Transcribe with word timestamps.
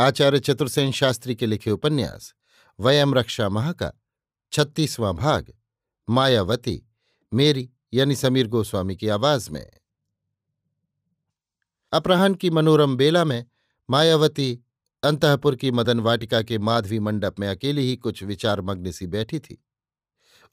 आचार्य 0.00 0.40
चतुर्सेन 0.40 0.92
शास्त्री 0.92 1.34
के 1.34 1.46
लिखे 1.46 1.70
उपन्यास, 1.70 2.34
वयम 2.80 3.14
रक्षा 3.14 3.48
माह 3.48 3.72
का 3.72 3.92
छत्तीसवां 4.52 5.12
भाग, 5.12 5.52
मायावती, 6.08 6.82
मेरी 7.34 7.70
यानी 7.92 8.16
समीर 8.16 8.48
गोस्वामी 8.48 8.96
की 8.96 9.08
आवाज़ 9.08 9.50
में। 9.50 9.70
अपराहन 11.92 12.34
की 12.34 12.50
मनोरम 12.50 12.96
बेला 12.96 13.24
में 13.24 13.44
मायावती 13.90 14.64
अंतपुर 15.02 15.56
की 15.56 15.70
मदन 15.70 16.00
वाटिका 16.00 16.42
के 16.42 16.58
माधवी 16.58 16.98
मंडप 16.98 17.40
में 17.40 17.48
अकेली 17.48 17.82
ही 17.82 17.96
कुछ 17.96 18.22
विचार 18.22 18.60
मग्न 18.60 18.90
सी 18.90 19.06
बैठी 19.06 19.38
थी। 19.38 19.64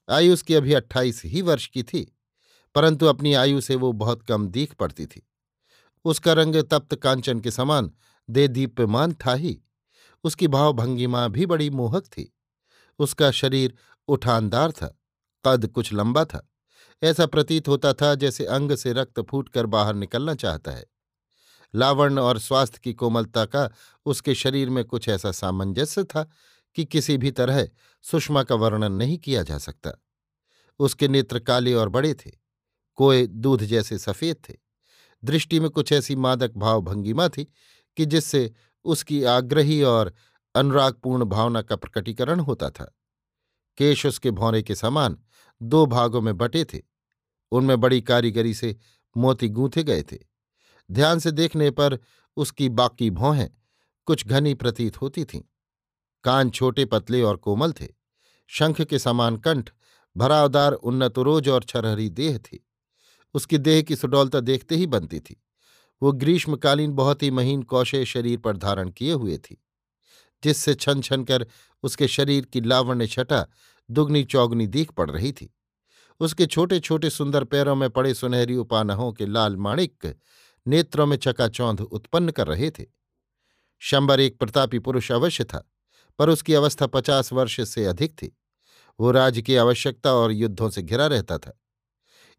आयु 0.10 0.34
उसकी 0.34 0.54
अभी 0.54 0.74
अट्ठाईस 0.74 1.22
ही 1.26 1.42
वर्ष 1.42 1.68
की 1.68 1.84
थी, 1.84 2.18
परंतु 2.76 3.06
अपनी 3.06 3.34
आयु 3.34 3.62
से 3.62 3.76
वो 3.76 3.92
बहुत 3.92 4.24
कम 4.24 4.48
दीख 4.48 4.74
पड़ती 4.74 5.06
थी। 5.06 5.28
उसका 6.06 6.34
रंग 6.34 6.56
तप्त 6.56 6.96
कांचन 6.96 7.40
के 7.40 7.52
समान 7.52 7.92
दे 8.30 8.48
दीप्यमान 8.48 9.14
था 9.26 9.34
ही। 9.34 9.60
उसकी 10.24 10.48
भावभंगिमा 10.48 11.28
भी 11.28 11.46
बड़ी 11.46 11.70
मोहक 11.70 12.06
थी। 12.06 12.32
उसका 13.00 13.32
शरीर 13.32 13.74
उठानदार 14.08 14.72
था, 14.72 15.00
कद 15.46 15.68
कुछ 15.68 15.94
लंबा 15.94 16.26
था। 16.26 16.50
ऐसा 17.04 17.26
प्रतीत 17.26 17.68
होता 17.68 17.94
था 17.94 18.16
जैसे 18.16 18.46
अंग 18.46 18.76
से 18.76 18.94
रक्त 18.94 19.20
फूटकर 19.22 19.66
बाहर 19.66 19.96
निकलना 19.96 20.36
चाहता 20.36 20.72
है। 20.72 20.86
लावण्य 21.74 22.22
और 22.22 22.40
स्वास्थ्य 22.40 22.80
की 22.84 22.94
कोमलता 22.94 23.46
का 23.46 23.70
उसके 24.06 24.36
शरीर 24.36 24.70
में 24.70 24.84
कुछ 24.86 25.10
ऐसा 25.10 25.32
सामंजस्य 25.32 26.04
था 26.04 26.30
कि 26.76 26.86
किसी 26.86 27.18
भी 27.18 27.32
तरह 27.32 27.68
सुषमा 28.04 28.44
का 28.44 28.56
वर्णन 28.56 28.92
नहीं 28.92 29.18
किया 29.18 29.44
जा 29.44 29.58
सकता। 29.58 29.92
उसके 30.80 31.08
नेत्र 31.08 31.40
काले 31.40 31.74
और 31.74 31.90
बड़े 31.90 32.14
थे, 32.14 32.32
कोए 32.96 33.28
दूध 33.28 33.64
जैसे 33.64 33.98
सफ़ेद 33.98 34.38
थे। 34.50 34.54
दृष्टि 35.24 35.60
में 35.60 35.70
कुछ 35.70 35.92
ऐसी 35.92 36.16
मादक 36.16 36.52
भावभंगिमा 36.52 37.28
थी 37.30 37.52
कि 37.98 38.06
जिससे 38.06 38.54
उसकी 38.84 39.24
आग्रही 39.24 39.84
और 39.84 40.14
अनुरागपूर्ण 40.56 41.26
भावना 41.26 41.62
का 41.62 41.76
प्रकटीकरण 41.76 42.40
होता 42.40 42.70
था। 42.70 42.96
केश 43.78 44.06
उसके 44.06 44.32
भौरे 44.32 44.64
के 44.64 44.76
समान 44.76 45.18
दो 45.62 45.86
भागों 45.86 46.22
में 46.22 46.38
बटे 46.38 46.66
थे। 46.66 46.82
उनमें 47.52 47.80
बड़ी 47.80 48.02
कारीगरी 48.02 48.54
से 48.54 48.78
मोती 49.18 49.50
गूंथे 49.50 49.84
गए 49.84 50.04
थे। 50.04 50.18
ध्यान 50.92 51.20
से 51.20 51.32
देखने 51.32 51.72
पर 51.72 52.00
उसकी 52.38 52.70
बाकी 52.70 53.10
भौहें 53.10 53.50
कुछ 54.06 54.28
घनी 54.28 54.54
प्रतीत 54.54 55.02
होती 55.02 55.26
थीं। 55.26 55.42
कान 56.24 56.50
छोटे 56.50 56.86
पतले 56.86 57.22
और 57.22 57.38
कोमल 57.38 57.72
थे। 57.72 57.88
शंख 58.48 58.82
के 58.82 59.00
समान 59.00 59.38
कंठ 59.38 59.70
भरावदार 60.18 60.74
उन्नतरोज 60.74 61.50
और 61.50 61.64
छरहरी 61.64 62.10
देह 62.10 62.38
थी। 62.38 62.68
उसकी 63.34 63.58
देह 63.58 63.82
की 63.82 63.96
सुडौलता 63.96 64.40
देखते 64.40 64.76
ही 64.76 64.88
बनती 64.88 65.20
थी। 65.20 65.45
वो 66.06 66.12
ग्रीष्मकालीन 66.12 66.92
बहुत 66.92 67.24
ही 67.24 67.30
महीन 67.32 67.62
कौशे 67.64 68.06
शरीर 68.06 68.38
पर 68.38 68.58
धारण 68.58 68.90
किए 68.90 69.12
हुए 69.12 69.38
थी, 69.38 69.58
जिससे 70.44 70.74
छन 70.74 71.02
छन 71.02 71.24
कर 71.24 71.46
उसके 71.84 72.08
शरीर 72.08 72.46
की 72.46 72.62
लावण्य 72.62 73.08
छटा 73.08 73.46
दुगनी 73.90 74.24
चौगनी 74.24 74.68
दीख 74.68 74.92
पड़ 74.92 75.10
रही 75.12 75.32
थी। 75.32 75.50
उसके 76.22 76.46
छोटे 76.46 76.80
छोटे 76.80 77.10
सुंदर 77.10 77.44
पैरों 77.44 77.76
में 77.76 77.90
पड़े 77.90 78.14
सुनहरी 78.14 78.56
उपानहों 78.56 79.12
के 79.14 79.26
लाल 79.26 79.56
माणिक 79.58 80.06
नेत्रों 80.66 81.06
में 81.06 81.16
चकाचौंध 81.18 81.82
उत्पन्न 81.82 82.32
कर 82.32 82.48
रहे 82.48 82.70
थे। 82.72 82.86
शंबर 83.82 84.20
एक 84.20 84.38
प्रतापी 84.40 84.80
पुरुष 84.80 85.12
अवश्य 85.12 85.44
था, 85.44 85.64
पर 86.20 86.30
उसकी 86.30 86.54
अवस्था 86.54 86.88
पचास 86.88 87.32
वर्ष 87.34 87.60
से 87.70 87.86
अधिक 87.86 88.14
थी। 88.14 88.32
वो 89.00 89.12
राज्य 89.12 89.42
की 89.42 89.56
आवश्यकता 89.56 90.14
और 90.14 90.32
युद्धों 90.32 90.70
से 90.70 90.82
घिरा 90.82 91.08
रहता 91.08 91.38
था। 91.38 91.60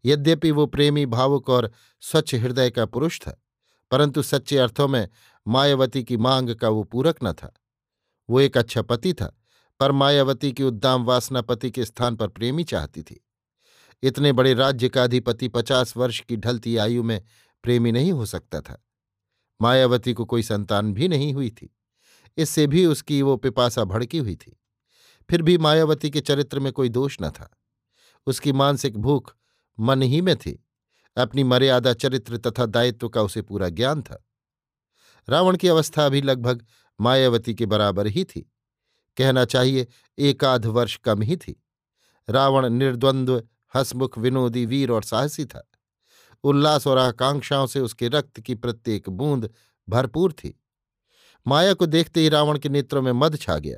यद्यपि 0.05 0.51
वो 0.51 0.65
प्रेमी, 0.65 1.05
भावुक 1.05 1.49
और 1.49 1.71
स्वच्छ 2.01 2.35
हृदय 2.35 2.69
का 2.69 2.85
पुरुष 2.85 3.19
था। 3.21 3.43
परंतु 3.91 4.23
सच्चे 4.23 4.57
अर्थों 4.57 4.87
में 4.87 5.09
मायावती 5.47 6.03
की 6.03 6.17
मांग 6.17 6.55
का 6.55 6.69
वो 6.69 6.83
पूरक 6.83 7.17
न 7.23 7.33
था। 7.33 7.53
वो 8.29 8.39
एक 8.39 8.57
अच्छा 8.57 8.81
पति 8.81 9.13
था, 9.13 9.37
पर 9.79 9.91
मायावती 9.91 10.51
की 10.51 10.63
उद्दाम 10.63 11.05
वासना 11.05 11.41
पति 11.41 11.71
के 11.71 11.85
स्थान 11.85 12.15
पर 12.15 12.27
प्रेमी 12.27 12.63
चाहती 12.63 13.03
थी। 13.03 13.27
इतने 14.03 14.31
बड़े 14.31 14.53
राज्य 14.53 14.89
का 14.89 15.03
अधिपति 15.03 15.47
पचास 15.47 15.97
वर्ष 15.97 16.19
की 16.19 16.37
ढलती 16.37 16.77
आयु 16.77 17.03
में 17.03 17.23
प्रेमी 17.63 17.91
नहीं 17.91 18.11
हो 18.11 18.25
सकता 18.25 18.61
था। 18.61 18.85
मायावती 19.61 20.13
को 20.13 20.25
कोई 20.25 20.43
संतान 20.43 20.93
भी 20.93 21.07
नहीं 21.07 21.33
हुई 21.33 21.49
थी। 21.49 21.75
इससे 22.37 22.67
भी 22.67 22.85
उसकी 22.85 23.21
वो 23.21 23.37
पिपासा 23.37 23.83
भड़की 23.83 24.17
हुई 24.17 24.35
थी। 24.35 24.59
फिर 25.29 25.41
भी 25.41 25.57
मायावती 25.57 26.09
के 26.09 26.21
चरित्र 26.21 26.59
में 26.59 26.73
कोई 26.73 26.89
दोष 26.89 27.17
न 27.21 27.29
था। 27.29 27.57
उसकी 28.25 28.51
मानसिक 28.51 28.97
भूख 28.97 29.35
मन 29.79 30.01
ही 30.01 30.21
में 30.21 30.35
थी। 30.35 30.66
अपनी 31.17 31.43
मर्यादा, 31.43 31.93
चरित्र 31.93 32.37
तथा 32.37 32.65
दायित्व 32.65 33.09
का 33.09 33.21
उसे 33.21 33.41
पूरा 33.41 33.69
ज्ञान 33.69 34.01
था। 34.01 34.25
रावण 35.29 35.57
की 35.57 35.67
अवस्था 35.67 36.05
अभी 36.05 36.21
लगभग 36.21 36.65
मायावती 37.01 37.55
के 37.55 37.65
बराबर 37.65 38.07
ही 38.07 38.23
थी। 38.23 38.51
कहना 39.17 39.45
चाहिए, 39.45 39.87
एकाध 40.19 40.65
वर्ष 40.65 40.97
कम 40.97 41.21
ही 41.21 41.37
थी। 41.37 41.63
रावण 42.29 42.69
निर्द्वंद्व, 42.69 43.43
हसमुख, 43.75 44.17
विनोदी, 44.17 44.65
वीर 44.65 44.91
और 44.91 45.03
साहसी 45.03 45.45
था। 45.45 45.71
उल्लास 46.43 46.87
और 46.87 46.97
आकांक्षाओं 46.97 47.67
से 47.67 47.79
उसके 47.79 48.07
रक्त 48.07 48.39
की 48.39 48.55
प्रत्येक 48.55 49.09
बूंद 49.09 49.53
भरपूर 49.89 50.31
थी। 50.31 50.63
माया 51.47 51.73
को 51.73 51.85
देखते 51.85 52.19
ही 52.19 52.29
रावण 52.29 52.59
के 52.59 52.69
नेत्रों 52.69 53.01
में 53.01 53.11
मद 53.11 53.39
छा 53.39 53.57
गया। 53.57 53.77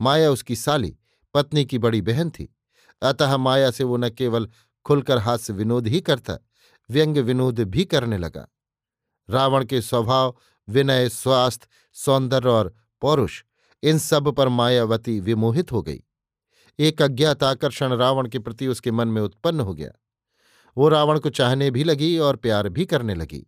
माया 0.00 0.30
उसकी 0.30 0.56
साली, 0.56 0.96
पत्नी 1.34 1.64
की 1.64 1.78
बड़ी 1.78 2.02
बहन 2.02 2.30
थी। 2.30 2.56
अतः 3.02 3.36
माया 3.36 3.70
से 3.70 3.84
वो 3.84 3.96
न 3.96 4.10
केवल 4.10 4.48
खुलकर 4.84 5.18
हास्य 5.18 5.52
विनोद 5.52 5.86
ही 5.86 6.00
करता 6.00 6.38
व्यंग्य 6.90 7.20
विनोद 7.20 7.60
भी 7.60 7.84
करने 7.84 8.18
लगा। 8.18 8.48
रावण 9.30 9.64
के 9.64 9.80
स्वभाव, 9.80 10.36
विनय 10.68 11.08
स्वास्थ्य 11.08 11.68
सौंदर्य 11.92 12.48
और 12.48 12.74
पौरुष, 13.00 13.42
इन 13.82 13.98
सब 13.98 14.32
पर 14.32 14.48
मायावती 14.48 15.20
विमोहित 15.20 15.72
हो 15.72 15.82
गई। 15.82 16.02
एक 16.78 17.02
अज्ञात 17.02 17.42
आकर्षण 17.42 17.92
रावण 17.92 18.28
के 18.28 18.38
प्रति 18.38 18.66
उसके 18.66 18.90
मन 18.90 19.08
में 19.08 19.22
उत्पन्न 19.22 19.60
हो 19.60 19.74
गया। 19.74 19.90
वो 20.76 20.88
रावण 20.88 21.18
को 21.18 21.30
चाहने 21.30 21.70
भी 21.70 21.84
लगी 21.84 22.18
और 22.18 22.36
प्यार 22.36 22.68
भी 22.68 22.84
करने 22.84 23.14
लगी। 23.14 23.46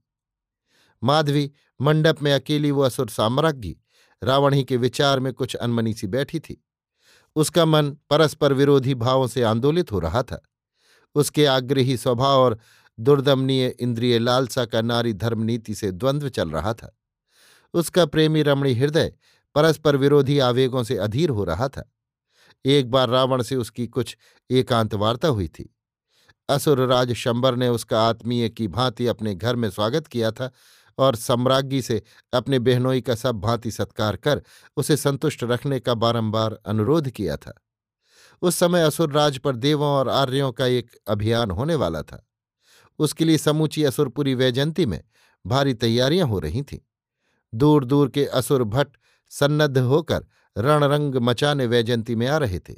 माधवी 1.04 1.52
मंडप 1.80 2.22
में 2.22 2.32
अकेली 2.32 2.70
वो 2.70 2.82
असुर 2.82 3.08
साम्राज्ञी, 3.08 3.80
रावण 4.22 4.54
ही 4.54 4.64
के 4.64 4.76
विचार 4.76 5.20
में 5.20 5.32
कुछ 5.32 5.54
अनमनी 5.54 5.94
सी 5.94 6.06
बैठी 6.06 6.40
थी। 6.40 6.64
उसका 7.36 7.64
मन 7.64 7.90
परस्पर 7.90 8.52
विरोधी 8.52 8.94
भावों 8.94 9.26
से 9.26 9.42
आंदोलित 9.42 9.92
हो 9.92 9.98
रहा 9.98 10.22
था। 10.22 10.42
उसके 11.14 11.46
आग्रही 11.46 11.96
स्वभाव 11.96 12.40
और 12.40 12.58
दुर्दमनीय 13.00 13.66
इंद्रिय 13.80 14.18
लालसा 14.18 14.64
का 14.64 14.82
नारी 14.82 15.12
धर्म 15.12 15.42
नीति 15.42 15.74
से 15.74 15.92
द्वंद्व 15.92 16.28
चल 16.28 16.50
रहा 16.50 16.74
था। 16.74 16.98
उसका 17.74 18.06
प्रेमी 18.06 18.42
रमणी 18.42 18.74
हृदय 18.74 19.12
परस्पर 19.54 19.96
विरोधी 19.96 20.38
आवेगों 20.38 20.82
से 20.82 20.96
अधीर 20.96 21.30
हो 21.30 21.44
रहा 21.44 21.68
था। 21.68 21.92
एक 22.64 22.90
बार 22.90 23.08
रावण 23.08 23.42
से 23.42 23.56
उसकी 23.56 23.86
कुछ 23.86 24.16
एकांत 24.50 24.94
वार्ता 24.94 25.28
हुई 25.28 25.48
थी। 25.48 25.76
असुरराज 26.48 27.12
शंबर 27.12 27.54
ने 27.54 27.68
उसका 27.68 28.08
आत्मीय 28.08 28.48
की 28.48 28.68
भांति 28.68 29.06
अपने 29.06 29.34
घर 29.34 29.56
में 29.56 29.70
स्वागत 29.70 30.06
किया 30.06 30.30
था 30.30 30.50
और 30.98 31.16
सम्राज्ञी 31.16 31.82
से 31.82 32.02
अपने 32.32 32.58
बहनोई 32.58 33.00
का 33.00 33.14
सब 33.14 33.40
भांति 33.40 33.70
सत्कार 33.70 34.16
कर 34.16 34.42
उसे 34.76 34.96
संतुष्ट 34.96 35.44
रखने 35.44 35.80
का 35.80 35.94
बारंबार 35.94 36.58
अनुरोध 36.66 37.10
किया 37.10 37.36
था। 37.36 37.60
उस 38.42 38.56
समय 38.56 38.82
असुरराज 38.82 39.38
पर 39.38 39.56
देवों 39.56 39.88
और 39.88 40.08
आर्यों 40.08 40.52
का 40.52 40.66
एक 40.66 40.90
अभियान 41.08 41.50
होने 41.50 41.74
वाला 41.74 42.02
था। 42.02 42.29
उसके 43.00 43.24
लिए 43.24 43.38
समूची 43.38 43.84
असुरपुरी 43.84 44.34
वैजंती 44.34 44.86
में 44.86 45.04
भारी 45.46 45.74
तैयारियाँ 45.74 46.28
हो 46.28 46.38
रही 46.38 46.62
थीं। 46.62 46.78
दूर 47.54 47.84
दूर 47.84 48.08
के 48.08 48.26
असुर 48.26 48.64
भट्ट 48.64 48.96
सन्नद्ध 49.28 49.78
होकर 49.78 50.26
रणरंग 50.58 51.14
मचाने 51.14 51.66
वैजंती 51.66 52.14
में 52.14 52.26
आ 52.26 52.36
रहे 52.38 52.58
थे। 52.58 52.74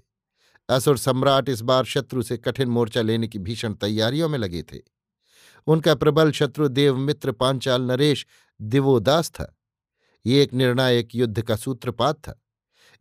असुर 0.68 0.98
सम्राट 0.98 1.48
इस 1.48 1.60
बार 1.60 1.84
शत्रु 1.84 2.22
से 2.22 2.36
कठिन 2.36 2.68
मोर्चा 2.68 3.02
लेने 3.02 3.28
की 3.28 3.38
भीषण 3.38 3.74
तैयारियों 3.74 4.28
में 4.28 4.38
लगे 4.38 4.62
थे। 4.62 4.78
उनका 5.66 5.94
प्रबल 5.94 6.32
शत्रु 6.32 6.68
देवमित्र 6.68 7.32
पांचाल 7.32 7.82
नरेश 7.82 8.26
दिवोदास 8.60 9.30
था। 9.30 9.58
ये 10.26 10.42
एक 10.42 10.54
निर्णायक 10.54 11.14
युद्ध 11.14 11.42
का 11.42 11.56
सूत्रपात 11.56 12.14
था। 12.14 12.42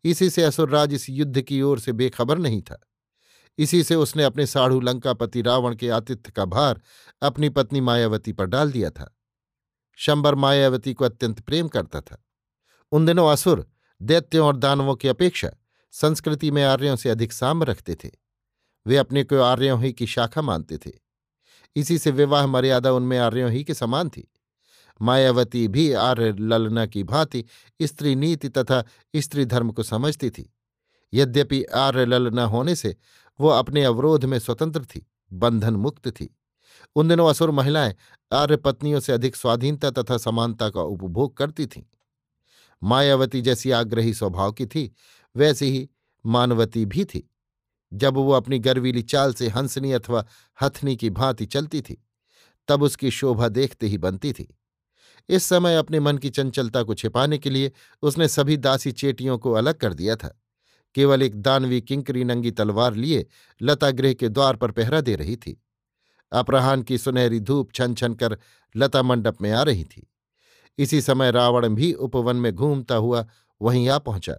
इसी 0.03 0.29
से 0.29 0.43
असुरराज 0.43 0.93
इस 0.93 1.09
युद्ध 1.09 1.41
की 1.41 1.61
ओर 1.61 1.79
से 1.79 1.91
बेखबर 1.91 2.37
नहीं 2.37 2.61
था। 2.61 2.79
इसी 3.61 3.83
से 3.83 3.95
उसने 3.95 4.23
अपने 4.23 4.45
साढ़ू 4.45 4.79
लंकापति 4.79 5.41
रावण 5.41 5.75
के 5.75 5.89
आतिथ्य 5.89 6.31
का 6.31 6.45
भार 6.45 6.81
अपनी 7.21 7.49
पत्नी 7.49 7.81
मायावती 7.81 8.33
पर 8.33 8.45
डाल 8.45 8.71
दिया 8.71 8.89
था। 8.89 9.17
शंबर 9.95 10.35
मायावती 10.35 10.93
को 10.93 11.05
अत्यंत 11.05 11.39
प्रेम 11.39 11.67
करता 11.67 12.01
था। 12.01 12.25
उन 12.91 13.05
दिनों 13.05 13.31
असुर 13.31 13.69
दैत्यों 14.01 14.47
और 14.47 14.57
दानवों 14.57 14.95
की 14.95 15.07
अपेक्षा 15.07 15.49
संस्कृति 15.91 16.51
में 16.51 16.63
आर्यों 16.63 16.95
से 16.95 17.09
अधिक 17.09 17.33
साम्य 17.33 17.65
रखते 17.65 17.95
थे। 17.95 18.11
वे 18.87 18.97
अपने 18.97 19.23
को 19.23 19.41
आर्यों 19.41 19.83
ही 19.83 19.93
की 19.93 20.07
शाखा 20.07 20.41
मानते 20.41 20.77
थे। 20.77 20.91
इसी 21.75 21.97
से 21.97 22.11
विवाह 22.11 22.47
मर्यादा 22.47 22.91
उनमें 22.91 23.17
आर्यों 23.17 23.51
ही 23.51 23.63
के 23.63 23.73
समान 23.73 24.09
थी। 24.09 24.31
मायावती 25.01 25.67
भी 25.67 25.93
आर्य 25.93 26.35
ललना 26.39 26.85
की 26.85 27.03
भांति 27.03 27.45
स्त्री 27.81 28.15
नीति 28.15 28.49
तथा 28.49 28.83
स्त्री 29.15 29.45
धर्म 29.45 29.71
को 29.71 29.83
समझती 29.83 30.29
थी। 30.29 30.53
यद्यपि 31.13 31.63
आर्य 31.63 32.05
ललना 32.05 32.43
होने 32.43 32.75
से 32.75 32.97
वो 33.41 33.49
अपने 33.49 33.83
अवरोध 33.83 34.25
में 34.25 34.39
स्वतंत्र 34.39 34.85
थी, 34.85 35.07
बंधन 35.33 35.75
मुक्त 35.75 36.07
थी। 36.07 36.37
उन 36.95 37.07
दिनों 37.07 37.29
असुर 37.29 37.51
महिलाएँ 37.51 37.95
आर्य 38.33 38.57
पत्नियों 38.57 38.99
से 38.99 39.13
अधिक 39.13 39.35
स्वाधीनता 39.35 39.91
तथा 39.91 40.17
समानता 40.17 40.69
का 40.69 40.81
उपभोग 40.81 41.37
करती 41.37 41.65
थीं। 41.65 41.83
मायावती 42.83 43.41
जैसी 43.41 43.71
आग्रही 43.71 44.13
स्वभाव 44.13 44.51
की 44.51 44.65
थी, 44.65 44.95
वैसी 45.35 45.65
ही 45.65 45.89
मानवती 46.25 46.85
भी 46.85 47.05
थी। 47.05 47.29
जब 47.93 48.13
वो 48.13 48.31
अपनी 48.31 48.59
गर्वीली 48.59 49.01
चाल 49.01 49.33
से 49.33 49.47
हंसनी 49.47 49.91
अथवा 49.91 50.25
हथनी 50.61 50.95
की 50.95 51.09
भांति 51.09 51.45
चलती 51.45 51.81
थी, 51.81 52.05
तब 52.67 52.83
उसकी 52.83 53.11
शोभा 53.11 53.47
देखते 53.47 53.87
ही 53.87 53.97
बनती 53.97 54.33
थी। 54.33 54.57
इस 55.29 55.43
समय 55.43 55.75
अपने 55.75 55.99
मन 55.99 56.17
की 56.17 56.29
चंचलता 56.29 56.83
को 56.83 56.93
छिपाने 56.93 57.37
के 57.37 57.49
लिए 57.49 57.71
उसने 58.01 58.27
सभी 58.27 58.57
दासी 58.57 58.91
चेटियों 58.91 59.37
को 59.37 59.51
अलग 59.51 59.75
कर 59.75 59.93
दिया 59.93 60.15
था। 60.15 60.40
केवल 60.95 61.23
एक 61.23 61.35
दानवी 61.35 61.81
किंकरी 61.81 62.23
नंगी 62.23 62.51
तलवार 62.51 62.93
लिए 62.93 63.25
लता 63.61 63.91
गृह 63.91 64.13
के 64.13 64.29
द्वार 64.29 64.55
पर 64.55 64.71
पहरा 64.71 65.01
दे 65.01 65.15
रही 65.15 65.35
थी। 65.35 65.61
अपराहन 66.31 66.83
की 66.83 66.97
सुनहरी 66.97 67.39
धूप 67.39 67.71
छन 67.73 67.93
छन 67.93 68.13
कर 68.13 68.37
लता 68.75 69.01
मंडप 69.03 69.41
में 69.41 69.51
आ 69.51 69.63
रही 69.63 69.83
थी। 69.83 70.07
इसी 70.77 71.01
समय 71.01 71.31
रावण 71.31 71.67
भी 71.67 71.93
उपवन 71.93 72.35
में 72.35 72.53
घूमता 72.55 72.95
हुआ 72.95 73.27
वहीं 73.61 73.89
आ 73.89 73.97
पहुँचा। 73.97 74.33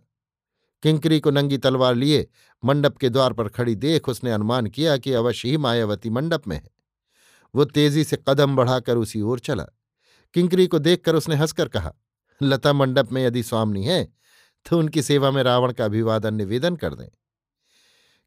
किंकरी 0.83 1.21
को 1.21 1.31
नंगी 1.31 1.59
तलवार 1.59 1.95
लिए 1.95 2.29
मंडप 2.65 2.97
के 2.97 3.09
द्वार 3.09 3.33
पर 3.33 3.49
खड़ी 3.49 3.75
देख 3.75 4.09
उसने 4.09 4.31
अनुमान 4.31 4.67
किया 4.67 4.97
कि 4.97 5.13
अवश्य 5.13 5.49
ही 5.49 5.57
मायावती 5.57 6.11
मंडप 6.11 6.49
में 6.49 6.57
है। 6.57 6.71
वो 7.55 7.65
तेज़ी 7.65 8.05
से 8.05 8.19
कदम 8.29 8.57
बढ़ाकर 8.57 8.97
उसी 8.97 9.21
ओर 9.21 9.39
चला। 9.39 9.65
किंकरी 10.35 10.67
को 10.67 10.79
देखकर 10.79 11.15
उसने 11.15 11.35
हंसकर 11.35 11.69
कहा, 11.69 11.93
लता 12.43 12.73
मंडप 12.73 13.13
में 13.13 13.27
यदि 13.27 13.43
स्वामनी 13.43 13.85
है 13.85 14.13
तो 14.71 14.79
उनकी 14.79 15.03
सेवा 15.03 15.31
में 15.31 15.43
रावण 15.43 15.73
का 15.73 15.85
अभिवादन 15.85 16.35
निवेदन 16.35 16.77
कर 16.77 16.95
दें। 16.95 17.09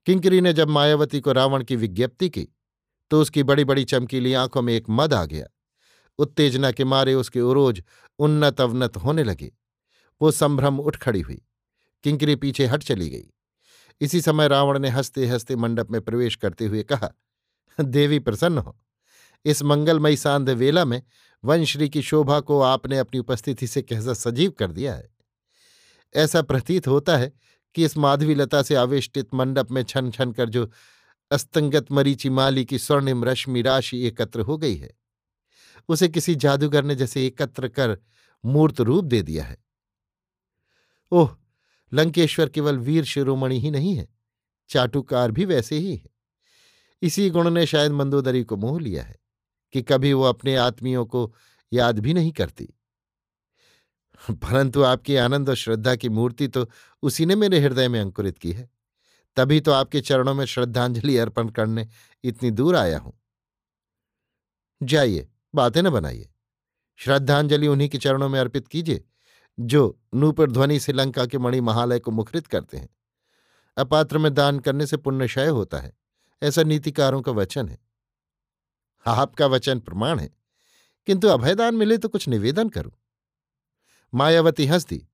किंकरी 0.06 0.42
ने 0.42 0.54
जब 0.54 0.70
मायावती 0.70 1.20
को 1.20 1.32
रावण 1.32 1.64
की 1.64 1.76
विज्ञप्ति 1.76 2.30
की 2.30 2.48
तो 3.12 3.22
उसकी 3.22 3.44
बड़ी 3.44 3.66
बड़ी 3.66 3.86
चमकीली 3.86 4.34
आँखों 4.34 4.62
में 4.62 4.74
एक 4.74 4.86
मद 4.90 5.14
आ 5.14 5.26
गया। 5.26 5.48
उत्तेजना 6.20 6.72
के 6.72 6.84
मारे 6.84 7.14
उसके 7.14 7.42
उरोज 7.42 7.84
उन्नत 8.20 8.62
अवनत 8.62 8.98
होने 8.98 9.24
लगे। 9.24 9.52
वो 10.22 10.32
संभ्रम 10.32 10.80
उठ 10.80 10.98
खड़ी 10.98 11.22
हुई। 11.22 11.42
किंकरी 12.04 12.36
पीछे 12.36 12.66
हट 12.66 12.84
चली 12.84 13.10
गई। 13.10 13.30
इसी 14.02 14.22
समय 14.22 14.48
रावण 14.48 14.80
ने 14.80 14.90
हँसते 14.90 15.28
हँसते 15.28 15.56
मंडप 15.56 15.92
में 15.92 16.02
प्रवेश 16.02 16.36
करते 16.36 16.66
हुए 16.66 16.84
कहा, 16.84 17.10
देवी 17.80 18.20
प्रसन्न 18.20 18.58
हो। 18.58 18.78
इस 19.46 19.64
मंगलमयी 19.64 20.18
सांध 20.18 20.50
वेला 20.50 20.86
में 20.86 21.02
वंश्री 21.44 21.90
की 21.90 22.02
शोभा 22.02 22.40
को 22.40 22.62
आपने 22.62 22.98
अपनी 22.98 23.20
उपस्थिति 23.20 23.68
से 23.68 23.82
कैसा 23.82 24.14
सजीव 24.14 24.52
कर 24.52 24.72
दिया 24.72 24.96
है। 24.96 25.15
ऐसा 26.16 26.42
प्रतीत 26.42 26.88
होता 26.88 27.18
है 27.18 27.32
कि 27.76 27.86
इस 27.86 27.98
माधवी 27.98 28.36
लता 28.36 28.62
से 28.62 28.76
आवेष्टित 28.76 29.34
मंडप 29.34 29.72
में 29.72 29.84
छन 29.84 30.12
छन 30.12 30.32
कर 30.32 30.50
जो 30.50 30.70
अस्तंगत 31.32 31.92
मरीची 31.92 32.30
माली 32.30 32.66
की 32.66 32.80
स्वर्णिम 32.80 33.24
रश्मि 33.26 33.62
राशि 33.62 34.00
एकत्र 34.08 34.40
हो 34.40 34.58
गई 34.58 34.76
है, 34.76 34.94
उसे 35.90 36.08
किसी 36.08 36.36
जादूगर 36.36 36.84
ने 36.84 36.96
जैसे 36.96 37.26
एकत्र 37.28 37.68
कर 37.68 37.98
मूर्त 38.46 38.82
रूप 38.82 39.06
दे 39.06 39.22
दिया 39.22 39.44
है। 39.44 39.58
ओह, 41.12 41.36
लंकेश्वर 41.94 42.50
केवल 42.50 42.78
वीर 42.78 43.04
शिरोमणि 43.04 43.60
ही 43.60 43.72
नहीं 43.72 43.96
है, 43.96 44.08
चाटुकार 44.70 45.32
भी 45.32 45.46
वैसे 45.46 45.78
ही 45.78 45.96
है। 45.96 46.10
इसी 47.02 47.30
गुण 47.30 47.50
ने 47.50 47.66
शायद 47.66 47.92
मंदोदरी 47.92 48.44
को 48.44 48.58
मोह 48.58 48.80
लिया 48.80 49.04
है 49.04 49.20
कि 49.74 49.82
कभी 49.82 50.14
वो 50.14 50.24
अपने 50.24 50.56
आत्मियों 50.56 51.06
को 51.06 51.34
याद 51.74 52.00
भी 52.00 52.14
नहीं 52.14 52.32
करती। 52.32 52.70
परंतु 54.32 54.84
आपकी 54.84 55.16
आनंद 55.16 55.50
और 55.50 55.56
श्रद्धा 55.56 55.96
की 55.96 56.10
मूर्ति 56.10 56.48
तो 56.48 56.70
उसी 57.04 57.26
ने 57.26 57.36
मेरे 57.36 57.60
हृदय 57.60 57.88
में 57.88 58.02
अंकुरित 58.02 58.38
की 58.38 58.52
है। 58.52 58.70
तभी 59.36 59.60
तो 59.60 59.72
आपके 59.72 60.02
चरणों 60.02 60.34
में 60.34 60.46
श्रद्धांजलि 60.46 61.18
अर्पण 61.18 61.50
करने 61.50 61.88
इतनी 62.24 62.52
दूर 62.52 62.76
आया 62.76 63.00
हूँ। 63.00 63.14
जाइए, 64.84 65.30
बातें 65.56 65.82
न 65.82 65.90
बनाइए। 65.90 66.30
श्रद्धांजलि 66.96 67.68
उन्हीं 67.68 67.90
के 67.90 67.98
चरणों 67.98 68.30
में 68.30 68.40
अर्पित 68.40 68.68
कीजिए, 68.68 69.06
जो 69.60 70.00
नूपुर 70.16 70.52
ध्वनि 70.52 70.80
से 70.80 70.94
लंका 70.94 71.26
के 71.26 71.38
मणि 71.38 71.62
महालय 71.62 72.00
को 72.00 72.12
मुखरित 72.12 72.48
करते 72.48 72.78
हैं। 72.78 72.90
अपात्र 73.78 74.18
में 74.18 74.34
दान 74.34 74.60
करने 74.60 74.86
से 74.86 74.98
पुण्यशय 74.98 75.48
होता 75.48 75.78
है। 75.78 75.94
ऐसा 76.44 76.64
नीतिकारों 76.64 77.22
का 77.22 77.32
वचन 77.32 77.70
है। 77.70 77.80
आपका 79.08 79.48
वचन 79.48 79.80
प्रमाण 79.80 80.20
है। 80.20 80.30
किंतु 81.06 81.28
अभयदान 81.28 81.76
मिले 81.76 81.98
तो 81.98 82.10
कुछ 82.10 82.28
निवेदन 82.28 82.70
करूँ। 82.70 82.92
मायावती 84.16 84.66
हंस 84.66 84.86
दी 84.86 85.08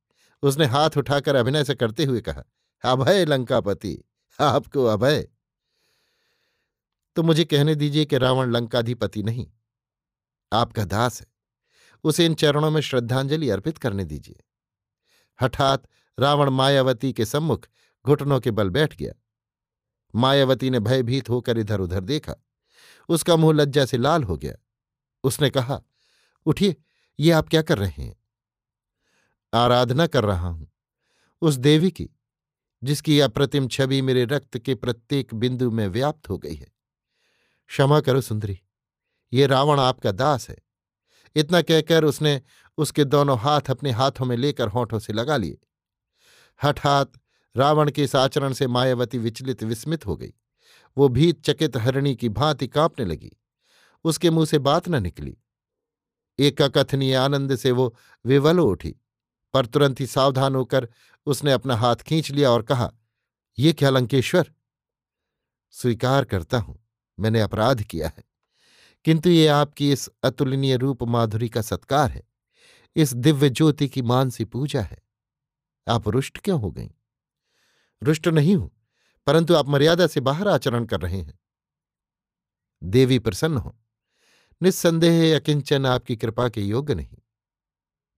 उसने 0.44 0.66
हाथ 0.66 0.98
उठाकर 0.98 1.36
अभिनय 1.36 1.64
से 1.64 1.76
करते 1.76 2.06
हुए 2.06 2.22
कहा, 2.22 2.44
अभय, 2.84 3.26
लंकापति, 3.26 3.98
आपको 4.40 4.86
अभय। 4.86 5.28
तो 7.16 7.24
मुझे 7.24 7.46
कहने 7.46 7.76
दीजिए 7.76 8.06
कि 8.06 8.18
रावण 8.18 8.52
लंकाधिपति 8.52 9.24
नहीं, 9.24 9.48
आपका 10.52 10.86
दास 10.86 11.20
है। 11.22 11.28
उसे 12.04 12.26
इन 12.26 12.34
चरणों 12.34 12.72
में 12.72 12.82
श्रद्धांजलि 12.82 13.50
अर्पित 13.50 13.78
करने 13.78 14.06
दीजिए 14.06 14.44
हठात 15.40 15.88
रावण 16.18 16.50
मायावती 16.50 17.14
के 17.14 17.26
सम्मुख 17.26 17.68
घुटनों 18.06 18.40
के 18.40 18.52
बल 18.52 18.70
बैठ 18.70 18.96
गया। 18.96 19.14
मायावती 20.16 20.70
ने 20.70 20.80
भयभीत 20.80 21.30
होकर 21.30 21.58
इधर 21.58 21.80
उधर 21.80 22.04
देखा। 22.04 22.36
उसका 23.10 23.36
मुँह 23.36 23.54
लज्जा 23.56 23.86
से 23.86 23.98
लाल 23.98 24.24
हो 24.24 24.38
गया। 24.38 24.56
उसने 25.24 25.50
कहा, 25.50 25.82
उठिए, 26.46 26.76
ये 27.20 27.32
आप 27.32 27.50
क्या 27.50 27.62
कर 27.62 27.78
रहे 27.78 28.04
हैं? 28.04 28.21
आराधना 29.54 30.08
कर 30.08 30.24
रहा 30.24 30.48
हूँ, 30.48 30.68
उस 31.42 31.56
देवी 31.56 31.92
की, 31.92 32.10
जिसकी 32.84 33.20
अप्रतिम 33.20 33.68
छवि 33.68 34.02
मेरे 34.02 34.26
रक्त 34.26 34.58
के 34.58 34.76
प्रत्येक 34.76 35.34
बिंदु 35.34 35.72
में 35.72 35.88
व्याप्त 35.88 36.30
हो 36.30 36.38
गई 36.38 36.56
है। 36.56 36.68
क्षमा 37.70 38.00
करो 38.00 38.22
सुंदरी, 38.22 38.60
ये 39.34 39.48
रावण 39.48 39.80
आपका 39.80 40.12
दास 40.12 40.50
है। 40.50 40.58
इतना 41.36 41.62
कहकर 41.62 42.04
उसने 42.04 42.42
उसके 42.78 43.04
दोनों 43.04 43.38
हाथ 43.40 43.70
अपने 43.70 43.92
हाथों 43.92 44.26
में 44.26 44.36
लेकर 44.38 44.68
होठों 44.68 45.00
से 45.00 45.14
लगा 45.14 45.38
लिए। 45.38 45.58
हठात 46.60 47.12
रावण 47.56 47.92
के 47.92 48.04
इस 48.04 48.16
आचरण 48.16 48.54
से 48.54 48.68
मायावती 48.68 49.18
विचलित 49.18 49.64
विस्मित 49.64 50.06
हो 50.06 50.16
गई। 50.16 50.34
वो 50.98 51.08
भीत 51.10 51.44
चकित 51.44 51.78
हरिणी 51.78 52.16
की 52.16 52.30
भांति 52.30 52.68
कांपने 52.68 53.06
लगी। 53.06 53.32
उसके 54.06 54.30
मुँह 54.30 54.46
से 54.46 54.60
बात 54.60 54.90
न 54.90 55.02
निकली। 55.04 55.38
एक 56.40 56.62
कथनीय 56.62 57.16
आनंद 57.16 57.56
से 57.56 57.72
वो 57.72 57.96
विवलो 58.26 58.66
उठी। 58.66 58.96
पर 59.54 59.66
तुरंत 59.66 60.00
ही 60.00 60.08
सावधान 60.08 60.56
होकर 60.56 60.88
उसने 61.28 61.52
अपना 61.52 61.76
हाथ 61.76 61.96
खींच 61.96 62.32
लिया 62.32 62.52
और 62.52 62.62
कहा, 62.62 62.92
ये 63.58 63.74
क्या 63.74 63.90
लंकेश्वर? 63.90 64.52
स्वीकार 65.74 66.26
करता 66.26 66.58
हूँ, 66.58 66.78
मैंने 67.20 67.42
अपराध 67.42 67.82
किया 67.82 68.08
है। 68.08 68.24
किंतु 69.06 69.30
ये 69.30 69.48
आपकी 69.48 69.92
इस 69.92 70.10
अतुलनीय 70.24 70.78
रूप 70.78 71.04
माधुरी 71.04 71.50
का 71.50 71.62
सत्कार 71.62 72.12
है। 72.12 72.24
इस 72.96 73.14
दिव्य 73.14 73.50
ज्योति 73.50 73.88
की 73.90 74.02
मानसी 74.02 74.46
पूजा 74.46 74.82
है। 74.82 74.98
आप 75.88 76.08
रुष्ट 76.08 76.38
क्यों 76.38 76.60
हो 76.62 76.72
गई? 76.72 76.90
रुष्ट 78.02 78.28
नहीं 78.28 78.56
हूँ, 78.56 78.70
परंतु 79.28 79.56
आप 79.56 79.68
मर्यादा 79.68 80.08
से 80.08 80.20
बाहर 80.20 80.48
आचरण 80.48 80.86
कर 80.86 81.02
रहे 81.02 81.22
हैं। 81.22 81.40
देवी 82.82 83.20
प्रसन्न 83.20 83.58
हो। 83.58 83.76
निस्संदेह 84.62 85.36
अकिंचन 85.36 85.86
आपकी 85.86 86.16
कृपा 86.16 86.48
के 86.50 86.62
योग्य 86.62 86.96
नहीं। 86.96 87.18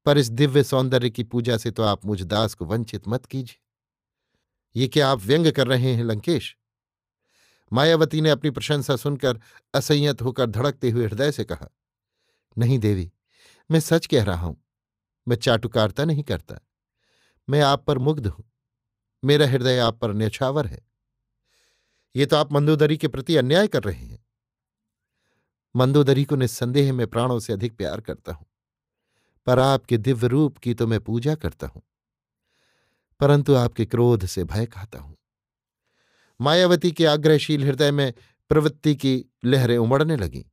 पर 0.05 0.17
इस 0.17 0.29
दिव्य 0.29 0.63
सौंदर्य 0.63 1.09
की 1.09 1.23
पूजा 1.23 1.57
से 1.57 1.71
तो 1.71 1.83
आप 1.83 2.05
मुझ 2.05 2.21
दास 2.21 2.53
को 2.53 2.65
वंचित 2.65 3.07
मत 3.07 3.25
कीजिए। 3.25 3.59
ये 4.75 4.87
क्या 4.87 5.09
आप 5.09 5.19
व्यंग 5.19 5.51
कर 5.51 5.67
रहे 5.67 5.93
हैं, 5.93 6.03
लंकेश? 6.03 6.55
मायावती 7.71 8.21
ने 8.21 8.29
अपनी 8.29 8.49
प्रशंसा 8.51 8.95
सुनकर 8.95 9.39
असंयत 9.73 10.21
होकर 10.21 10.45
धड़कते 10.45 10.89
हुए 10.89 11.05
हृदय 11.05 11.31
से 11.31 11.43
कहा, 11.43 11.67
नहीं 12.57 12.79
देवी, 12.79 13.11
मैं 13.69 13.79
सच 13.79 14.05
कह 14.05 14.23
रहा 14.23 14.45
हूँ। 14.45 14.57
मैं 15.27 15.35
चाटुकारता 15.35 16.05
नहीं 16.05 16.23
करता। 16.23 16.59
मैं 17.47 17.61
आप 17.61 17.83
पर 17.85 17.97
मुग्ध 17.97 18.27
हूँ। 18.27 18.43
मेरा 19.23 19.47
हृदय 19.47 19.79
आप 19.79 19.99
पर 19.99 20.13
न्यछावर 20.13 20.67
है। 20.67 20.81
ये 22.15 22.25
तो 22.25 22.35
आप 22.35 22.51
मंदोदरी 22.51 22.97
के 22.97 23.07
प्रति 23.07 23.35
अन्याय 23.35 23.67
कर 23.67 23.83
रहे 23.83 24.05
हैं। 24.05 24.25
मंदोदरी 25.75 26.23
को 26.25 26.35
निस्संदेह 26.35 26.93
में 26.93 27.05
प्राणों 27.07 27.39
से 27.39 27.53
अधिक 27.53 27.77
प्यार 27.77 28.01
करता 28.01 28.33
हूँ। 28.33 28.45
पर 29.45 29.59
आपके 29.59 29.97
दिव्य 29.97 30.27
रूप 30.27 30.57
की 30.57 30.73
तो 30.73 30.87
मैं 30.87 30.99
पूजा 30.99 31.35
करता 31.35 31.67
हूँ। 31.67 31.81
परंतु 33.19 33.55
आपके 33.55 33.85
क्रोध 33.85 34.25
से 34.25 34.43
भय 34.43 34.65
खाता 34.65 34.99
हूँ। 34.99 35.17
मायावती 36.41 36.91
के 36.91 37.05
आग्रहशील 37.05 37.63
हृदय 37.63 37.91
में 37.91 38.13
प्रवृत्ति 38.49 38.95
की 38.95 39.25
लहरें 39.45 39.77
उमड़ने 39.77 40.15
लगीं। 40.15 40.43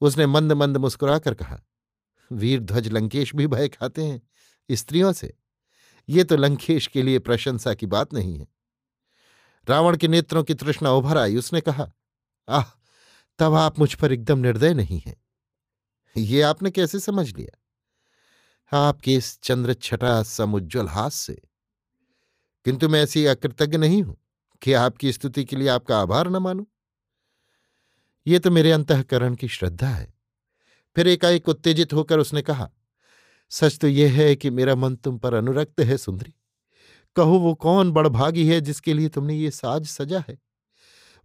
उसने 0.00 0.26
मंद 0.26 0.52
मंद 0.52 0.76
मुस्कुराकर 0.76 1.34
कहा, 1.34 1.60
वीर 2.32 2.60
ध्वज 2.60 2.88
लंकेश 2.88 3.34
भी 3.34 3.46
भय 3.46 3.68
खाते 3.68 4.04
हैं, 4.04 4.22
स्त्रियों 4.70 5.12
से। 5.12 5.34
ये 6.08 6.24
तो 6.24 6.36
लंकेश 6.36 6.86
के 6.86 7.02
लिए 7.02 7.18
प्रशंसा 7.18 7.74
की 7.74 7.86
बात 7.86 8.14
नहीं 8.14 8.38
है। 8.38 8.48
रावण 9.68 9.96
के 9.96 10.08
नेत्रों 10.08 10.44
की 10.44 10.54
तृष्णा 10.54 10.90
उभर 10.90 11.18
आई। 11.18 11.36
उसने 11.36 11.60
कहा, 11.60 11.92
आह, 12.48 12.64
तब 13.38 13.54
आप 13.54 13.78
मुझ 13.78 13.94
पर 13.94 14.12
एकदम 14.12 14.38
निर्दय 14.38 14.74
नहीं 14.74 15.00
हैं। 15.06 15.16
ये 16.16 16.42
आपने 16.42 16.70
कैसे 16.70 17.00
समझ 17.00 17.36
लिया? 17.36 17.58
आपके 18.72 19.14
इस 19.14 19.40
चंद्र 19.40 19.74
छटा 19.74 20.22
समुज्वल 20.22 20.88
हाथ 20.88 21.10
से। 21.10 21.42
किंतु 22.64 22.88
मैं 22.88 23.02
ऐसी 23.02 23.26
अकृतज्ञ 23.26 23.78
नहीं 23.78 24.02
हूँ 24.02 24.16
कि 24.62 24.72
आपकी 24.72 25.12
स्तुति 25.12 25.44
के 25.44 25.56
लिए 25.56 25.68
आपका 25.68 26.00
आभार 26.00 26.28
न 26.28 26.36
मानूं। 26.36 26.64
ये 28.26 28.38
तो 28.38 28.50
मेरे 28.50 28.72
अंतकरण 28.72 29.34
की 29.34 29.48
श्रद्धा 29.48 29.88
है। 29.88 30.14
फिर 30.96 31.08
एकाएक 31.08 31.48
उत्तेजित 31.48 31.92
होकर 31.92 32.18
उसने 32.18 32.42
कहा, 32.42 32.70
सच 33.50 33.78
तो 33.78 33.88
यह 33.88 34.12
है 34.12 34.36
कि 34.36 34.50
मेरा 34.50 34.74
मन 34.74 34.96
तुम 34.96 35.18
पर 35.18 35.34
अनुरक्त 35.34 35.80
है, 35.80 35.96
सुंदरी। 35.96 36.34
कहो, 37.16 37.38
वो 37.38 37.54
कौन 37.54 37.92
बड़भागी 37.92 38.48
है 38.48 38.60
जिसके 38.60 38.94
लिए 38.94 39.08
तुमने 39.08 39.34
ये 39.34 39.50
साज 39.50 39.86
सजा 39.86 40.24
है? 40.28 40.38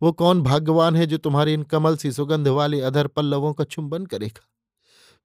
वो 0.01 0.11
कौन 0.11 0.41
भाग्यवान 0.41 0.95
है 0.95 1.05
जो 1.05 1.17
तुम्हारे 1.17 1.53
इन 1.53 1.63
कमल 1.63 1.97
सी 1.97 2.11
सुगंध 2.11 2.47
वाले 2.47 2.81
अधर 2.81 3.07
पल्लवों 3.07 3.53
का 3.53 3.63
चुंबन 3.63 4.05
करेगा? 4.05 4.50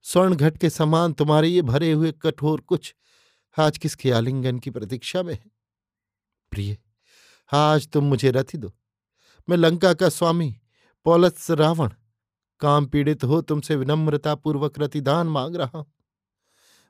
स्वर्ण 0.05 0.35
घट 0.35 0.57
के 0.57 0.69
समान 0.69 1.13
तुम्हारे 1.13 1.47
ये 1.47 1.61
भरे 1.61 1.91
हुए 1.91 2.11
कठोर 2.21 2.61
कुछ 2.61 2.93
आज 3.57 3.77
किसके 3.77 4.11
आलिंगन 4.11 4.59
की 4.59 4.71
प्रतीक्षा 4.71 5.23
में 5.23 5.33
है? 5.33 5.43
प्रिय, 6.51 6.77
आज 7.51 7.87
तुम 7.87 8.03
मुझे 8.03 8.31
रथी 8.31 8.57
दो। 8.57 8.71
मैं 9.47 9.57
लंका 9.57 9.93
का 9.93 10.09
स्वामी 10.09 10.49
पौलत्स 11.05 11.51
रावण, 11.51 11.89
काम 12.61 12.85
पीड़ित 12.85 13.23
हो 13.23 13.41
तुमसे 13.41 13.75
विनम्रतापूर्वक 13.75 14.79
रतिदान 14.79 15.27
मांग 15.27 15.55
रहा 15.55 15.77
हूँ। 15.77 15.85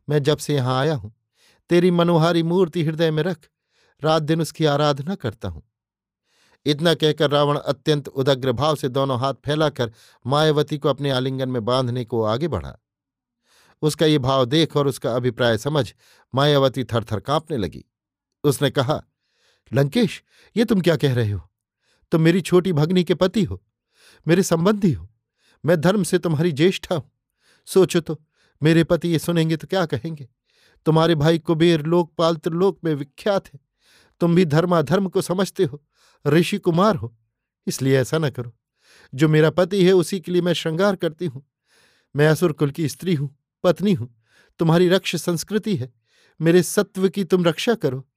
मैं 0.07 0.23
जब 0.23 0.37
से 0.37 0.55
यहाँ 0.55 0.79
आया 0.79 0.95
हूँ, 0.95 1.13
तेरी 1.69 1.91
मनोहारी 1.91 2.43
मूर्ति 2.43 2.83
हृदय 2.83 3.11
में 3.11 3.23
रख, 3.23 3.49
रात 4.01 4.23
दिन 4.23 4.41
उसकी 4.41 4.65
आराधना 4.67 5.15
करता 5.15 5.47
हूँ। 5.47 5.63
इतना 6.65 6.93
कहकर 6.93 7.31
रावण 7.31 7.57
अत्यंत 7.57 8.07
उदग्र 8.07 8.51
भाव 8.53 8.75
से 8.75 8.89
दोनों 8.89 9.19
हाथ 9.19 9.33
फैलाकर 9.45 9.91
मायावती 10.25 10.77
को 10.77 10.89
अपने 10.89 11.11
आलिंगन 11.11 11.49
में 11.49 11.65
बांधने 11.65 12.05
को 12.05 12.23
आगे 12.23 12.47
बढ़ा। 12.47 12.77
उसका 13.81 14.05
ये 14.05 14.17
भाव 14.19 14.45
देख 14.45 14.75
और 14.77 14.87
उसका 14.87 15.15
अभिप्राय 15.15 15.57
समझ 15.57 15.93
मायावती 16.33 16.83
थरथर 16.83 17.19
कांपने 17.19 17.57
लगी। 17.57 17.83
उसने 18.43 18.69
कहा, 18.69 19.01
लंकेश, 19.71 20.23
ये 20.55 20.65
तुम 20.65 20.81
क्या 20.81 20.95
कह 20.95 21.13
रहे 21.13 21.31
हो? 21.31 21.41
तुम 22.11 22.21
मेरी 22.21 22.41
छोटी 22.41 22.73
भगनी 22.73 23.03
के 23.03 23.15
पति 23.15 23.43
हो, 23.43 23.61
मेरे 24.25 24.43
संबंधी 24.43 24.91
हो, 24.91 25.07
मैं 25.63 25.79
धर्म 25.81 26.03
से 26.03 26.19
तुम्हारी 26.19 26.51
ज्येष्ठा 26.51 26.95
हूँ। 26.95 27.11
सोचो 27.67 27.99
तो 27.99 28.19
मेरे 28.61 28.83
पति 28.83 29.09
ये 29.09 29.19
सुनेंगे 29.19 29.57
तो 29.57 29.67
क्या 29.67 29.85
कहेंगे? 29.85 30.27
तुम्हारे 30.85 31.15
भाई 31.15 31.39
कुबेर 31.39 31.81
लोकपाल 31.81 32.35
त्रिलोक 32.35 32.79
में 32.83 32.93
विख्यात 32.95 33.47
है। 33.47 33.59
तुम 34.21 34.35
भी 34.35 34.45
धर्माधर्म 34.45 35.07
को 35.09 35.21
समझते 35.21 35.63
हो, 35.63 35.81
ऋषि 36.25 36.57
कुमार 36.57 36.95
हो। 36.95 37.15
इसलिए 37.67 37.97
ऐसा 37.99 38.17
न 38.17 38.29
करो। 38.29 38.55
जो 39.13 39.27
मेरा 39.27 39.49
पति 39.49 39.83
है 39.85 39.91
उसी 39.91 40.19
के 40.19 40.31
लिए 40.31 40.41
मैं 40.41 40.53
श्रृंगार 40.53 40.95
करती 40.95 41.25
हूँ। 41.25 41.43
मैं 42.15 42.27
असुर 42.27 42.51
कुल 42.51 42.71
की 42.71 42.87
स्त्री 42.89 43.15
हूँ। 43.15 43.36
पत्नी 43.63 43.93
हूँ। 43.93 44.13
तुम्हारी 44.59 44.89
रक्ष 44.89 45.15
संस्कृति 45.15 45.75
है। 45.75 45.91
मेरे 46.39 46.63
सत्व 46.63 47.07
की 47.09 47.23
तुम 47.23 47.45
रक्षा 47.45 47.73
करो। 47.75 48.07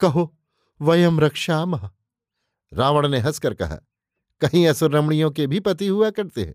कहो 0.00 0.32
वयम 0.80 1.20
रक्षामह 1.20 1.90
रावण 2.72 3.08
ने 3.08 3.18
हंसकर 3.18 3.54
कहा, 3.54 3.76
कहीं 4.40 4.66
असुर 4.68 4.90
रमणियों 4.90 5.30
के 5.30 5.46
भी 5.46 5.60
पति 5.60 5.86
हुआ 5.86 6.10
करते 6.10 6.44
हैं। 6.44 6.54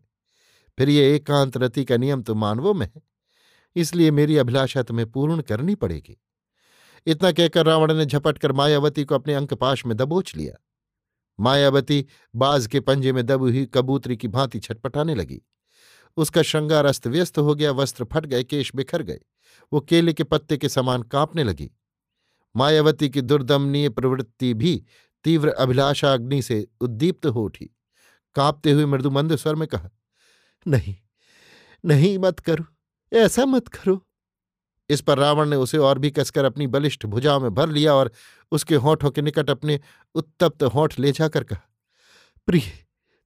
फिर 0.77 0.89
ये 0.89 1.15
एकांत 1.15 1.57
रति 1.57 1.85
का 1.85 1.97
नियम 1.97 2.21
तो 2.21 2.35
मानवों 2.35 2.73
में 2.73 2.85
है। 2.85 3.01
इसलिए 3.75 4.11
मेरी 4.11 4.37
अभिलाषा 4.37 4.83
तुम्हें 4.83 5.09
पूर्ण 5.11 5.41
करनी 5.41 5.75
पड़ेगी। 5.75 6.17
इतना 7.07 7.31
कहकर 7.31 7.65
रावण 7.65 7.93
ने 7.93 8.05
झपटकर 8.05 8.51
मायावती 8.51 9.03
को 9.03 9.15
अपने 9.15 9.33
अंकपाश 9.33 9.85
में 9.85 9.95
दबोच 9.97 10.35
लिया। 10.35 10.55
मायावती 11.39 12.05
बाज 12.35 12.67
के 12.67 12.79
पंजे 12.79 13.13
में 13.13 13.25
दबी 13.25 13.51
हुई 13.51 13.65
कबूतरी 13.65 14.17
की 14.17 14.27
भांति 14.27 14.59
छटपटाने 14.59 15.15
लगी। 15.15 15.41
उसका 16.17 16.41
श्रृंगार 16.41 16.85
अस्त 16.85 17.07
व्यस्त 17.07 17.37
हो 17.37 17.55
गया, 17.55 17.71
वस्त्र 17.71 18.03
फट 18.03 18.25
गए, 18.25 18.43
केश 18.43 18.71
बिखर 18.75 19.01
गए। 19.01 19.19
वो 19.71 19.79
केले 19.79 20.13
के 20.13 20.23
पत्ते 20.23 20.57
के 20.57 20.69
समान 20.69 21.03
कांपने 21.03 21.43
लगी। 21.43 21.71
मायावती 22.55 23.09
की 23.09 23.21
दुर्दमनीय 23.21 23.89
प्रवृत्ति 23.89 24.53
भी 24.53 24.83
तीव्र 25.23 25.49
अभिलाषा 25.49 26.13
अग्नि 26.13 26.41
से 26.41 26.67
उद्दीप्त 26.81 27.25
हो 27.25 27.43
उठी। 27.43 27.69
कांपते 28.35 28.71
हुए 28.71 28.85
मृदुमंद 28.85 29.35
स्वर 29.35 29.55
में 29.55 29.67
कहा, 29.67 29.89
नहीं 30.65 30.95
नहीं 31.85 32.17
मत 32.19 32.39
करो, 32.39 32.65
ऐसा 33.11 33.45
मत 33.45 33.67
करो। 33.67 34.01
इस 34.89 35.01
पर 35.01 35.17
रावण 35.17 35.49
ने 35.49 35.55
उसे 35.55 35.77
और 35.77 35.99
भी 35.99 36.11
कसकर 36.11 36.45
अपनी 36.45 36.67
बलिष्ठ 36.67 37.05
भुजाओं 37.05 37.39
में 37.39 37.53
भर 37.53 37.69
लिया 37.69 37.93
और 37.93 38.11
उसके 38.51 38.75
होठों 38.75 39.11
के 39.11 39.21
निकट 39.21 39.49
अपने 39.49 39.79
उत्तप्त 40.15 40.63
होठ 40.63 40.99
ले 40.99 41.11
जाकर 41.11 41.43
कहा, 41.43 41.61
प्रिय, 42.47 42.71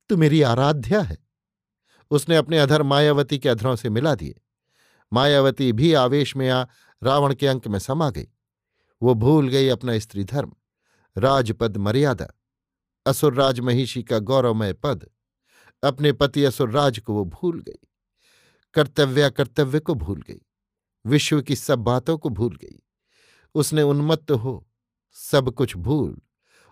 तू 0.09 0.17
मेरी 0.17 0.41
आराध्या 0.41 1.01
है। 1.01 1.24
उसने 2.11 2.35
अपने 2.35 2.59
अधर 2.59 2.83
मायावती 2.83 3.39
के 3.39 3.49
अधरों 3.49 3.75
से 3.75 3.89
मिला 3.89 4.15
दिए। 4.15 4.41
मायावती 5.13 5.73
भी 5.73 5.93
आवेश 5.93 6.35
में 6.35 6.49
आ 6.49 6.65
रावण 7.03 7.35
के 7.35 7.47
अंक 7.47 7.67
में 7.67 7.79
समा 7.79 8.09
गई। 8.09 8.27
वो 9.01 9.13
भूल 9.13 9.49
गई 9.49 9.67
अपना 9.67 9.99
स्त्री 9.99 10.23
धर्म, 10.23 10.53
राजपद 11.17 11.77
मर्यादा 11.77 12.27
असुरराज 13.05 13.59
महिषी 13.59 14.03
का 14.03 14.19
गौरवमय 14.19 14.73
पद। 14.73 15.09
अपने 15.83 16.11
पति 16.11 16.43
असुरराज 16.43 16.99
को 16.99 17.13
वो 17.13 17.25
भूल 17.25 17.61
गई। 17.61 17.87
कर्तव्या 18.73 19.29
कर्तव्य 19.29 19.79
को 19.79 19.93
भूल 19.93 20.21
गई। 20.21 20.41
विश्व 21.05 21.41
की 21.41 21.55
सब 21.55 21.79
बातों 21.79 22.17
को 22.17 22.29
भूल 22.29 22.55
गई। 22.55 22.83
उसने 23.55 23.81
उन्मत्त 23.81 24.31
हो, 24.31 24.69
सब 25.13 25.51
कुछ 25.51 25.77
भूल। 25.77 26.21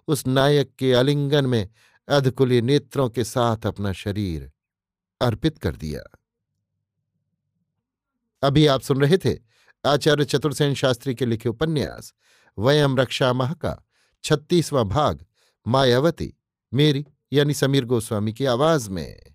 उस 0.08 0.28
नायक 0.28 0.76
के 0.76 0.94
आलिंगन 0.94 1.46
में 1.46 1.70
अधकुली 2.08 2.62
नेत्रों 2.62 3.10
के 3.10 3.24
साथ 3.24 3.66
अपना 3.66 3.94
शरीर 3.94 4.52
अर्पित 5.24 5.58
कर 5.58 5.76
दिया। 5.76 6.20
अभी 8.44 8.68
आप 8.68 8.82
सुन 8.82 9.02
रहे 9.02 9.18
थे 9.18 9.40
आचार्य 9.86 10.26
चतुर्सेन 10.26 10.74
शास्त्री 10.74 11.16
के 11.16 11.26
लिखे 11.26 11.50
उपन्यास, 11.50 12.14
वयम 12.60 12.98
रक्षा 12.98 13.34
माह 13.34 13.54
का 13.54 13.86
छत्तीसवां 14.24 14.84
भाग, 14.84 15.26
मायावती, 15.68 16.34
मेरी 16.74 17.06
यानी 17.34 17.54
समीर 17.54 17.86
गोस्वामी 17.86 18.34
की 18.34 18.46
आवाज़ 18.46 18.90
में। 18.90 19.33